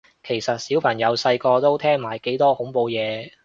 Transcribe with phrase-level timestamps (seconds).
[0.23, 3.33] 其實小朋友細個都聽埋幾多恐怖嘢